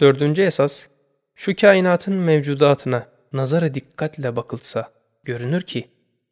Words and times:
Dördüncü 0.00 0.42
esas, 0.42 0.86
şu 1.34 1.56
kainatın 1.56 2.14
mevcudatına 2.14 3.06
nazara 3.32 3.74
dikkatle 3.74 4.36
bakılsa, 4.36 4.92
görünür 5.24 5.62
ki, 5.62 5.88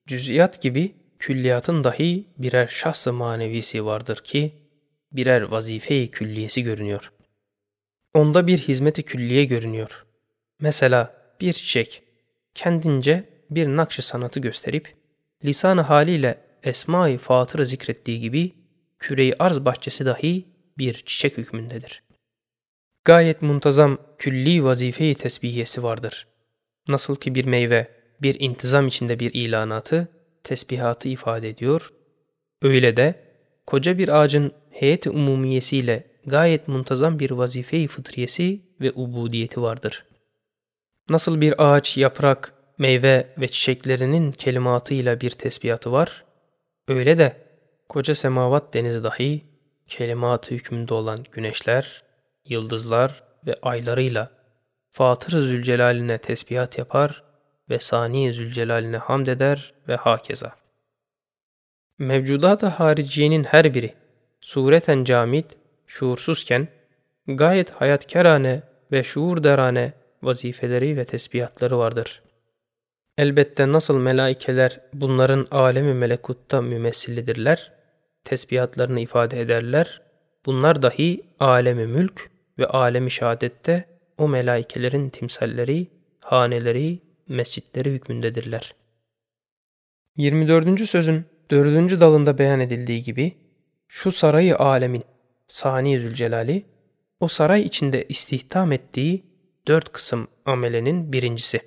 cüz'iyat 0.07 0.63
gibi 0.63 0.95
külliyatın 1.19 1.85
dahi 1.85 2.29
birer 2.39 2.67
şahs-ı 2.67 3.13
manevisi 3.13 3.85
vardır 3.85 4.17
ki, 4.17 4.55
birer 5.13 5.43
vazife-i 5.43 6.11
külliyesi 6.11 6.63
görünüyor. 6.63 7.13
Onda 8.15 8.47
bir 8.47 8.59
hizmeti 8.59 9.03
külliye 9.03 9.45
görünüyor. 9.45 10.07
Mesela 10.61 11.15
bir 11.41 11.53
çiçek, 11.53 12.03
kendince 12.55 13.25
bir 13.51 13.67
nakş 13.67 14.05
sanatı 14.05 14.41
gösterip, 14.41 14.95
lisan 15.45 15.79
haliyle 15.79 16.39
Esma-i 16.63 17.19
Fatır'ı 17.19 17.67
zikrettiği 17.67 18.21
gibi, 18.21 18.53
küreyi 18.99 19.35
arz 19.39 19.61
bahçesi 19.61 20.07
dahi 20.07 20.45
bir 20.79 20.95
çiçek 20.95 21.39
hükmündedir. 21.39 22.08
Gayet 23.09 23.43
muntazam 23.43 23.99
külli 24.19 24.65
vazife-i 24.65 25.15
tesbihiyesi 25.15 25.83
vardır. 25.83 26.27
Nasıl 26.89 27.17
ki 27.17 27.35
bir 27.35 27.45
meyve, 27.45 27.89
bir 28.23 28.41
intizam 28.41 28.87
içinde 28.87 29.21
bir 29.21 29.35
ilanatı, 29.35 30.09
tesbihatı 30.45 31.09
ifade 31.09 31.49
ediyor, 31.49 31.93
öyle 32.63 32.97
de 32.97 33.15
koca 33.67 33.99
bir 33.99 34.09
ağacın 34.09 34.53
heyet-i 34.71 35.11
umumiyesiyle 35.11 36.05
gayet 36.27 36.69
muntazam 36.69 37.19
bir 37.19 37.31
vazife-i 37.31 37.87
fıtriyesi 37.87 38.61
ve 38.81 38.93
ubudiyeti 38.95 39.63
vardır. 39.63 40.05
Nasıl 41.09 41.41
bir 41.41 41.55
ağaç, 41.59 41.97
yaprak, 41.97 42.55
meyve 42.79 43.29
ve 43.39 43.49
çiçeklerinin 43.49 44.33
kelimatıyla 44.33 45.21
bir 45.21 45.31
tesbihatı 45.31 45.93
var, 45.93 46.25
öyle 46.89 47.19
de 47.19 47.37
koca 47.89 48.15
semavat 48.15 48.75
denizi 48.75 49.05
dahi 49.05 49.45
kelimat 49.87 50.51
hükmünde 50.51 50.95
olan 50.95 51.19
güneşler, 51.33 52.08
yıldızlar 52.51 53.23
ve 53.47 53.57
aylarıyla 53.63 54.31
Fatır-ı 54.93 55.41
Zülcelal'ine 55.41 56.19
tesbihat 56.19 56.79
yapar 56.79 57.23
ve 57.71 57.79
Sani 57.79 58.33
Zülcelal'ine 58.33 58.97
hamd 58.97 59.27
eder 59.27 59.73
ve 59.89 59.97
hakeza. 59.97 60.57
Mevcudat-ı 61.99 62.67
hariciyenin 62.67 63.45
her 63.45 63.75
biri 63.75 63.95
sureten 64.41 65.05
camit, 65.05 65.47
şuursuzken 65.87 66.69
gayet 67.27 67.71
hayatkarane 67.71 68.63
ve 68.93 69.05
şuur 69.05 69.45
derane 69.45 69.93
vazifeleri 70.23 70.97
ve 70.97 71.05
tesbihatları 71.05 71.79
vardır. 71.79 72.23
Elbette 73.19 73.73
nasıl 73.73 73.99
melaikeler 73.99 74.81
bunların 74.93 75.47
alemi 75.51 75.95
melekutta 75.95 76.63
mümessillidirler, 76.63 77.73
tesbihatlarını 78.25 79.01
ifade 79.01 79.41
ederler, 79.41 80.01
bunlar 80.47 80.83
dahi 80.83 81.21
alemi 81.41 81.87
mülk 81.87 82.31
ve 82.59 82.67
alemi 82.67 83.11
şehadette 83.11 83.85
o 84.19 84.29
melaikelerin 84.29 85.11
timsalleri, 85.11 85.87
haneleri, 86.21 86.99
mescitleri 87.29 87.91
hükmündedirler. 87.91 88.75
24. 90.17 90.87
sözün 90.89 91.25
4. 91.51 92.01
dalında 92.01 92.39
beyan 92.39 92.61
edildiği 92.61 93.03
gibi, 93.03 93.33
şu 93.89 94.13
sarayı 94.13 94.59
alemin, 94.59 95.05
Sani 95.49 95.99
Zülcelali, 95.99 96.65
o 97.21 97.29
saray 97.29 97.63
içinde 97.63 98.05
istihdam 98.09 98.73
ettiği 98.73 99.25
dört 99.67 99.93
kısım 99.93 100.29
amelenin 100.45 101.13
birincisi. 101.13 101.61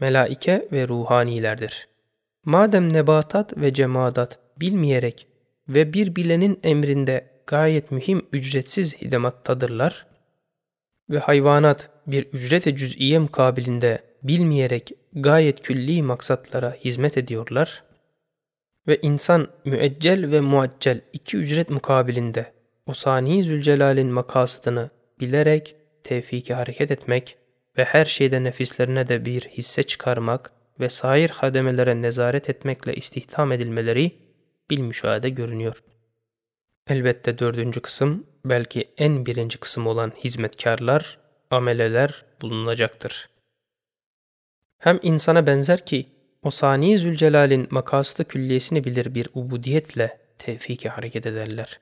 Melaike 0.00 0.68
ve 0.72 0.88
ruhanilerdir. 0.88 1.88
Madem 2.44 2.92
nebatat 2.92 3.56
ve 3.56 3.74
cemadat 3.74 4.38
bilmeyerek 4.60 5.26
ve 5.68 5.92
bir 5.92 6.16
bilenin 6.16 6.60
emrinde 6.62 7.35
gayet 7.46 7.90
mühim 7.90 8.26
ücretsiz 8.32 9.02
hidemattadırlar 9.02 10.06
ve 11.10 11.18
hayvanat 11.18 11.90
bir 12.06 12.24
ücret-i 12.24 12.76
cüz'iye 12.76 13.18
mukabilinde 13.18 13.98
bilmeyerek 14.22 14.92
gayet 15.12 15.62
külli 15.62 16.02
maksatlara 16.02 16.72
hizmet 16.72 17.18
ediyorlar 17.18 17.82
ve 18.88 18.98
insan 19.02 19.48
müeccel 19.64 20.30
ve 20.30 20.40
muaccel 20.40 21.00
iki 21.12 21.36
ücret 21.36 21.70
mukabilinde 21.70 22.52
o 22.86 22.94
sani 22.94 23.44
Zülcelal'in 23.44 24.06
makasıdını 24.06 24.90
bilerek 25.20 25.74
tevfiki 26.04 26.54
hareket 26.54 26.90
etmek 26.90 27.36
ve 27.78 27.84
her 27.84 28.04
şeyde 28.04 28.44
nefislerine 28.44 29.08
de 29.08 29.24
bir 29.24 29.40
hisse 29.40 29.82
çıkarmak 29.82 30.52
ve 30.80 30.88
sair 30.88 31.30
hademelere 31.30 32.02
nezaret 32.02 32.50
etmekle 32.50 32.94
istihdam 32.94 33.52
edilmeleri 33.52 34.12
bilmüşahede 34.70 35.28
görünüyor. 35.28 35.82
Elbette 36.90 37.38
dördüncü 37.38 37.80
kısım 37.80 38.26
belki 38.44 38.88
en 38.98 39.26
birinci 39.26 39.58
kısım 39.58 39.86
olan 39.86 40.12
hizmetkarlar, 40.24 41.18
ameleler 41.50 42.24
bulunacaktır. 42.42 43.28
Hem 44.78 44.98
insana 45.02 45.46
benzer 45.46 45.86
ki 45.86 46.06
o 46.42 46.50
sani 46.50 46.98
Zülcelal'in 46.98 47.68
makasıdı 47.70 48.28
külliyesini 48.28 48.84
bilir 48.84 49.14
bir 49.14 49.28
ubudiyetle 49.34 50.18
tevfiki 50.38 50.88
hareket 50.88 51.26
ederler. 51.26 51.80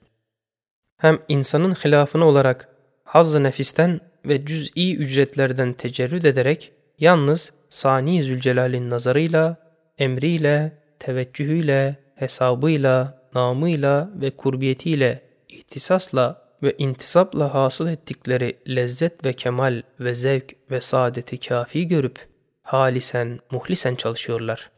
Hem 0.97 1.19
insanın 1.29 1.75
hilafını 1.75 2.25
olarak 2.25 2.69
haz 3.05 3.35
nefisten 3.35 4.01
ve 4.27 4.47
cüz'i 4.47 4.97
ücretlerden 4.97 5.73
tecerrüd 5.73 6.25
ederek 6.25 6.73
yalnız 6.99 7.53
sani 7.69 8.23
Zülcelal'in 8.23 8.91
nazarıyla, 8.91 9.57
emriyle, 9.99 10.73
teveccühüyle, 10.99 11.97
hesabıyla, 12.15 13.24
namıyla 13.35 14.11
ve 14.15 14.31
kurbiyetiyle, 14.31 15.23
ihtisasla 15.49 16.45
ve 16.63 16.75
intisapla 16.79 17.55
hasıl 17.55 17.89
ettikleri 17.89 18.59
lezzet 18.69 19.25
ve 19.25 19.33
kemal 19.33 19.83
ve 20.01 20.15
zevk 20.15 20.71
ve 20.71 20.81
saadeti 20.81 21.39
kafi 21.39 21.87
görüp 21.89 22.19
halisen, 22.63 23.41
muhlisen 23.51 23.95
çalışıyorlar. 23.95 24.71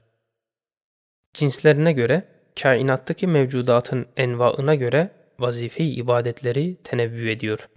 Cinslerine 1.34 1.92
göre, 1.92 2.22
kainattaki 2.62 3.26
mevcudatın 3.26 4.06
envaına 4.16 4.74
göre 4.74 5.10
vazife-i 5.38 5.90
ibadetleri 5.90 6.76
tenevvü 6.84 7.30
ediyor. 7.30 7.68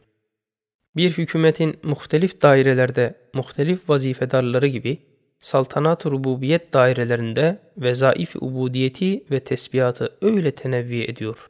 Bir 0.96 1.12
hükümetin 1.12 1.80
muhtelif 1.84 2.42
dairelerde 2.42 3.16
muhtelif 3.34 3.90
vazifedarları 3.90 4.68
gibi 4.68 5.09
saltanat-ı 5.40 6.12
rububiyet 6.12 6.74
dairelerinde 6.74 7.60
vezaif 7.78 8.36
ubudiyeti 8.36 9.24
ve 9.32 9.40
tesbihatı 9.40 10.18
öyle 10.22 10.52
tenevvi 10.52 11.04
ediyor. 11.04 11.50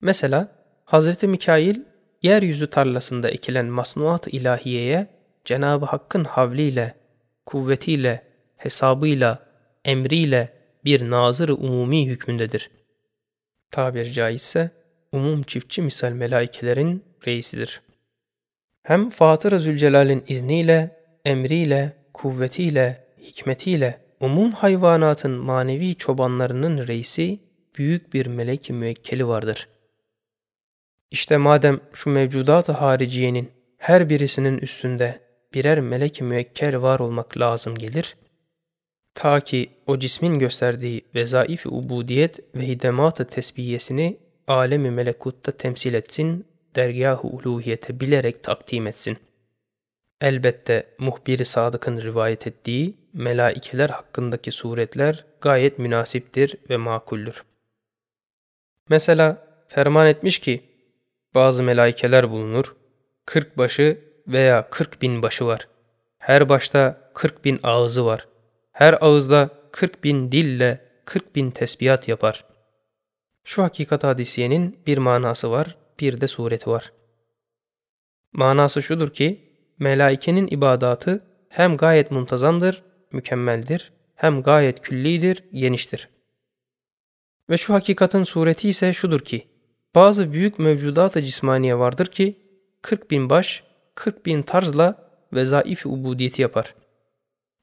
Mesela 0.00 0.48
Hz. 0.86 1.22
Mikail 1.22 1.76
yeryüzü 2.22 2.66
tarlasında 2.66 3.30
ekilen 3.30 3.66
masnuat-ı 3.66 4.30
ilahiyeye 4.30 5.06
Cenab-ı 5.44 5.86
Hakk'ın 5.86 6.24
havliyle, 6.24 6.94
kuvvetiyle, 7.46 8.22
hesabıyla, 8.56 9.38
emriyle 9.84 10.52
bir 10.84 11.10
nazır-ı 11.10 11.54
umumi 11.54 12.06
hükmündedir. 12.06 12.70
Tabir 13.70 14.12
caizse 14.12 14.70
umum 15.12 15.42
çiftçi 15.42 15.82
misal 15.82 16.12
melaikelerin 16.12 17.04
reisidir. 17.26 17.80
Hem 18.82 19.08
Fatır-ı 19.08 19.60
Zülcelal'in 19.60 20.24
izniyle, 20.28 20.96
emriyle, 21.24 21.92
kuvvetiyle, 22.18 23.04
hikmetiyle 23.22 24.00
umum 24.20 24.52
hayvanatın 24.52 25.30
manevi 25.30 25.94
çobanlarının 25.94 26.86
reisi 26.86 27.38
büyük 27.78 28.14
bir 28.14 28.26
melek-i 28.26 28.72
müekkeli 28.72 29.28
vardır. 29.28 29.68
İşte 31.10 31.36
madem 31.36 31.80
şu 31.92 32.10
mevcudat-ı 32.10 32.72
hariciyenin 32.72 33.50
her 33.78 34.10
birisinin 34.10 34.58
üstünde 34.58 35.20
birer 35.54 35.80
melek-i 35.80 36.24
müekkel 36.24 36.82
var 36.82 36.98
olmak 36.98 37.38
lazım 37.38 37.74
gelir, 37.74 38.16
ta 39.14 39.40
ki 39.40 39.70
o 39.86 39.98
cismin 39.98 40.38
gösterdiği 40.38 41.04
vezaif-i 41.14 41.68
ubudiyet 41.68 42.54
ve 42.54 42.68
hidemat-ı 42.68 43.24
tesbihiyesini 43.24 44.16
alemi 44.48 44.90
melekutta 44.90 45.52
temsil 45.52 45.94
etsin, 45.94 46.46
dergâh-ı 46.76 47.28
uluhiyete 47.28 48.00
bilerek 48.00 48.42
takdim 48.42 48.86
etsin. 48.86 49.18
Elbette 50.20 50.94
muhbir-i 50.98 51.44
sadıkın 51.44 52.00
rivayet 52.00 52.46
ettiği 52.46 52.94
melaikeler 53.12 53.90
hakkındaki 53.90 54.50
suretler 54.52 55.24
gayet 55.40 55.78
münasiptir 55.78 56.56
ve 56.70 56.76
makuldür. 56.76 57.44
Mesela 58.88 59.46
ferman 59.68 60.06
etmiş 60.06 60.38
ki, 60.38 60.62
bazı 61.34 61.62
melaikeler 61.62 62.30
bulunur, 62.30 62.76
kırk 63.26 63.58
başı 63.58 63.98
veya 64.26 64.70
kırk 64.70 65.02
bin 65.02 65.22
başı 65.22 65.46
var. 65.46 65.68
Her 66.18 66.48
başta 66.48 67.10
kırk 67.14 67.44
bin 67.44 67.60
ağzı 67.62 68.06
var. 68.06 68.28
Her 68.72 68.98
ağızda 69.00 69.50
kırk 69.72 70.04
bin 70.04 70.32
dille 70.32 70.80
kırk 71.04 71.36
bin 71.36 71.50
tesbihat 71.50 72.08
yapar. 72.08 72.44
Şu 73.44 73.62
hakikat 73.62 74.04
hadisiyenin 74.04 74.78
bir 74.86 74.98
manası 74.98 75.50
var, 75.50 75.76
bir 76.00 76.20
de 76.20 76.26
sureti 76.28 76.70
var. 76.70 76.92
Manası 78.32 78.82
şudur 78.82 79.12
ki, 79.12 79.47
Melaikenin 79.78 80.48
ibadatı 80.50 81.24
hem 81.48 81.76
gayet 81.76 82.10
muntazamdır, 82.10 82.82
mükemmeldir, 83.12 83.92
hem 84.14 84.42
gayet 84.42 84.80
küllidir, 84.80 85.44
geniştir. 85.52 86.08
Ve 87.50 87.56
şu 87.56 87.74
hakikatin 87.74 88.24
sureti 88.24 88.68
ise 88.68 88.92
şudur 88.92 89.20
ki, 89.20 89.48
bazı 89.94 90.32
büyük 90.32 90.58
mevcudat-ı 90.58 91.22
cismaniye 91.22 91.78
vardır 91.78 92.06
ki, 92.06 92.36
40 92.82 93.10
bin 93.10 93.30
baş, 93.30 93.64
40 93.94 94.26
bin 94.26 94.42
tarzla 94.42 95.10
vezaif-i 95.32 95.88
ubudiyeti 95.88 96.42
yapar. 96.42 96.74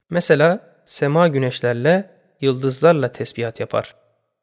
Mesela 0.09 0.75
sema 0.85 1.27
güneşlerle, 1.27 2.11
yıldızlarla 2.41 3.11
tesbihat 3.11 3.59
yapar. 3.59 3.95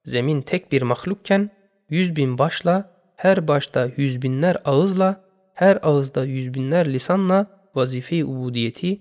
Zemin 0.05 0.43
tek 0.43 0.73
bir 0.73 0.83
mahlukken 0.83 1.51
yüz 1.91 2.17
bin 2.17 2.39
başla, 2.39 2.91
her 3.17 3.49
başta 3.49 3.89
yüz 3.97 4.23
binler 4.23 4.57
ağızla, 4.65 5.25
her 5.55 5.79
ağızda 5.83 6.25
yüz 6.25 6.55
binler 6.55 6.93
lisanla 6.93 7.62
vazife-i 7.75 8.25
ubudiyeti 8.25 9.01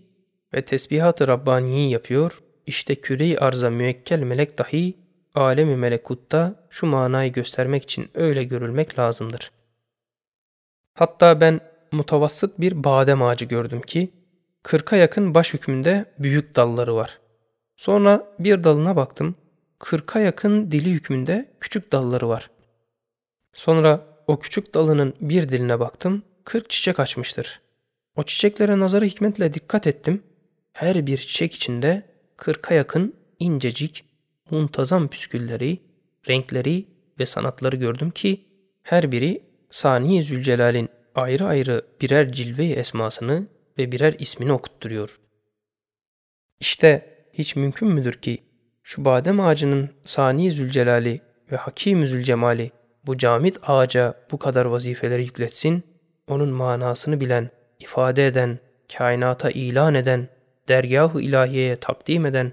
ve 0.54 0.62
tesbihat-ı 0.62 1.28
Rabbani'yi 1.28 1.92
yapıyor. 1.92 2.40
İşte 2.66 2.96
küre-i 2.96 3.38
arza 3.38 3.70
müekkel 3.70 4.20
melek 4.20 4.58
dahi 4.58 4.98
alemi 5.36 5.76
melekutta 5.76 6.68
şu 6.70 6.86
manayı 6.86 7.32
göstermek 7.32 7.84
için 7.84 8.10
öyle 8.14 8.44
görülmek 8.44 9.00
lazımdır. 9.00 9.52
Hatta 10.94 11.42
ben 11.42 11.60
mutavassıt 11.92 12.60
bir 12.60 12.84
badem 12.84 13.22
ağacı 13.22 13.46
gördüm 13.46 13.82
ki, 13.82 14.12
kırka 14.64 14.96
yakın 14.96 15.36
baş 15.36 15.54
hükmünde 15.54 16.06
büyük 16.20 16.56
dalları 16.56 16.96
var. 16.96 17.20
Sonra 17.76 18.36
bir 18.40 18.64
dalına 18.64 18.96
baktım, 18.96 19.36
kırka 19.80 20.20
yakın 20.20 20.72
dili 20.72 20.92
hükmünde 20.92 21.52
küçük 21.60 21.92
dalları 21.92 22.30
var. 22.30 22.50
Sonra 23.54 24.06
o 24.28 24.40
küçük 24.40 24.74
dalının 24.74 25.14
bir 25.22 25.50
diline 25.50 25.80
baktım, 25.80 26.24
kırk 26.46 26.70
çiçek 26.70 27.00
açmıştır. 27.00 27.62
O 28.16 28.24
çiçeklere 28.24 28.80
nazarı 28.80 29.06
hikmetle 29.06 29.54
dikkat 29.54 29.88
ettim. 29.88 30.24
Her 30.74 31.08
bir 31.08 31.18
çiçek 31.18 31.56
içinde 31.56 32.04
kırka 32.38 32.74
yakın 32.74 33.16
incecik, 33.40 34.06
muntazam 34.50 35.08
püskülleri, 35.08 35.80
renkleri 36.30 36.86
ve 37.20 37.26
sanatları 37.26 37.76
gördüm 37.76 38.12
ki 38.12 38.46
her 38.84 39.12
biri 39.12 39.44
Sani 39.70 40.24
Zülcelal'in 40.24 40.90
ayrı 41.16 41.46
ayrı 41.46 41.86
birer 42.02 42.32
cilve 42.32 42.66
esmasını 42.66 43.48
ve 43.78 43.92
birer 43.92 44.16
ismini 44.20 44.54
okutturuyor. 44.54 45.20
İşte 46.60 47.18
hiç 47.34 47.56
mümkün 47.56 47.88
müdür 47.88 48.14
ki 48.14 48.38
şu 48.84 49.06
badem 49.06 49.40
ağacının 49.40 49.90
Sani 50.06 50.52
Zülcelal'i 50.52 51.22
ve 51.52 51.56
Hakim 51.56 52.08
Zülcemali 52.08 52.72
bu 53.06 53.18
camit 53.18 53.60
ağaca 53.64 54.16
bu 54.32 54.40
kadar 54.40 54.66
vazifeleri 54.66 55.24
yükletsin, 55.24 55.84
onun 56.28 56.50
manasını 56.50 57.22
bilen, 57.22 57.50
ifade 57.82 58.28
eden, 58.28 58.60
kainata 58.98 59.52
ilan 59.52 59.96
eden, 59.96 60.28
dergah-ı 60.70 61.22
ilahiyeye 61.22 61.76
takdim 61.76 62.26
eden, 62.26 62.52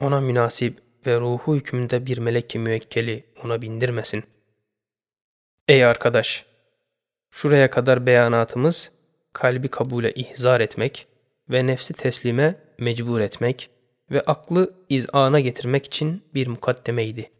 ona 0.00 0.20
münasip 0.20 0.78
ve 1.06 1.20
ruhu 1.20 1.56
hükmünde 1.56 2.06
bir 2.06 2.18
melek 2.18 2.54
müekkeli 2.54 3.24
ona 3.44 3.62
bindirmesin. 3.62 4.24
Ey 5.68 5.84
arkadaş! 5.84 6.46
Şuraya 7.30 7.70
kadar 7.70 8.06
beyanatımız, 8.06 8.92
kalbi 9.32 9.68
kabule 9.68 10.12
ihzar 10.12 10.60
etmek 10.60 11.06
ve 11.50 11.66
nefsi 11.66 11.94
teslime 11.94 12.54
mecbur 12.78 13.20
etmek 13.20 13.70
ve 14.10 14.20
aklı 14.20 14.74
izana 14.88 15.40
getirmek 15.40 15.86
için 15.86 16.22
bir 16.34 16.46
mukaddemeydi. 16.46 17.30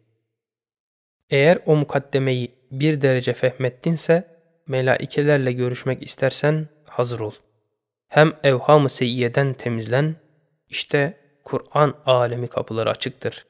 Eğer 1.29 1.59
o 1.65 1.75
mukaddemeyi 1.75 2.51
bir 2.71 3.01
derece 3.01 3.33
fehmettinse, 3.33 4.27
melaikelerle 4.67 5.51
görüşmek 5.51 6.03
istersen 6.03 6.67
hazır 6.93 7.19
ol. 7.19 7.33
Hem 8.07 8.33
evham-ı 8.43 8.89
seyyeden 8.89 9.53
temizlen, 9.53 10.15
işte 10.69 11.17
Kur'an 11.43 11.95
alemi 12.05 12.47
kapıları 12.47 12.89
açıktır. 12.89 13.45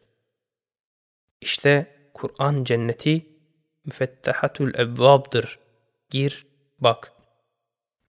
İşte 1.42 1.96
Kur'an 2.14 2.64
cenneti 2.64 3.26
müfettehatul 3.86 4.74
evvabdır. 4.74 5.60
Gir, 6.10 6.48
bak. 6.80 7.14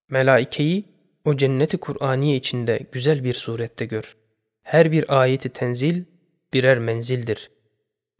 Melaikeyi 0.08 0.84
o 1.24 1.36
cenneti 1.36 1.78
Kur'aniye 1.78 2.36
içinde 2.36 2.86
güzel 2.92 3.24
bir 3.24 3.34
surette 3.34 3.84
gör. 3.84 4.16
Her 4.62 4.92
bir 4.92 5.20
ayeti 5.20 5.48
tenzil 5.48 6.04
birer 6.52 6.78
menzildir. 6.78 7.50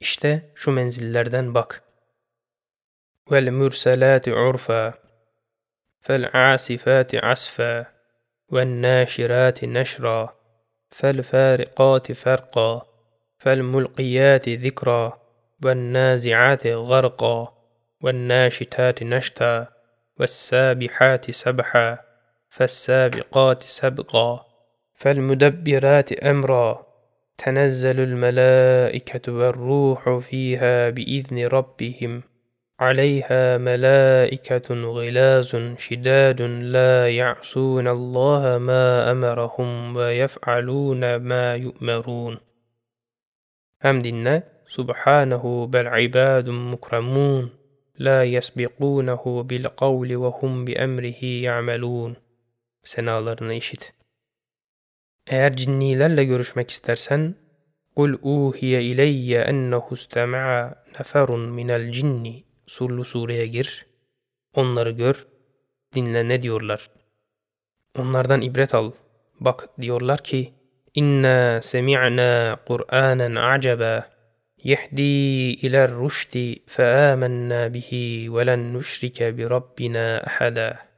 İşte 0.01 0.53
şu 0.55 0.71
menzillerden 0.71 1.55
bak. 1.55 1.83
Vel 3.31 3.51
mürselati 3.51 4.35
urfa 4.35 5.04
vel 8.53 8.83
naşirati 8.83 9.75
neşra 9.75 10.29
fel 10.91 11.23
farikati 11.23 12.15
farqa 12.15 12.95
فالملقيات 13.45 14.49
ذكرا 14.49 15.19
والنازعات 15.65 16.67
غرقا 16.67 17.55
والناشتات 18.03 19.03
نشتا 19.03 19.69
والسابحات 20.19 21.31
سبحا 21.31 21.99
فالسابقات 22.51 23.63
سبقا 23.63 24.47
فالمدبرات 24.95 26.13
أمرا 26.13 26.87
تنزل 27.39 28.01
الملائكة 28.01 29.33
والروح 29.33 30.19
فيها 30.19 30.91
بإذن 30.91 31.47
ربهم 31.47 32.23
عليها 32.81 33.59
ملائكة 33.59 34.75
غلاز 34.75 35.57
شداد 35.79 36.43
لا 36.43 37.11
يعصون 37.11 37.89
الله 37.89 38.59
ما 38.59 39.11
أمرهم 39.11 39.97
ويفعلون 39.97 41.17
ما 41.17 41.55
يؤمرون. 41.55 42.39
أمدنا 43.85 44.43
سبحانه 44.69 45.67
بل 45.67 45.87
عباد 45.87 46.49
مكرمون 46.49 47.51
لا 47.99 48.25
يسبقونه 48.25 49.43
بالقول 49.43 50.17
وهم 50.17 50.65
بأمره 50.65 51.25
يعملون. 51.25 52.17
senalarını 52.85 53.55
işit. 53.55 53.93
Eğer 55.27 55.57
cinnilerle 55.57 56.25
görüşmek 56.25 56.71
istersen, 56.71 57.35
قُلْ 57.97 58.19
اُوْهِيَ 58.21 58.79
إِلَيَّ 58.79 59.45
أَنَّهُ 59.51 59.87
اسْتَمَعَ 59.93 60.75
نَفَرٌ 60.99 61.29
مِنَ 61.37 61.71
الْجِنِّ. 61.71 62.45
surlu 62.67 63.05
sureye 63.05 63.47
gir, 63.47 63.87
onları 64.55 64.91
gör, 64.91 65.27
dinle 65.95 66.29
ne 66.29 66.43
diyorlar. 66.43 66.91
Onlardan 67.99 68.41
ibret 68.41 68.75
al. 68.75 68.93
Bak 69.41 69.69
diyorlar 69.81 70.25
ki, 70.25 70.53
İnna 70.95 71.63
semi'na 71.63 72.59
Kur'anen 72.67 73.35
acaba 73.35 74.11
yehdi 74.63 75.03
iler 75.67 75.91
rüşdi 75.91 76.59
fe 76.67 76.87
amennâ 76.87 77.75
bihi 77.75 78.35
ve 78.35 78.47
len 78.47 78.75
nüşrike 78.75 79.39
bi 79.39 79.51
rabbina 79.51 80.23
ahada.'' 80.27 80.94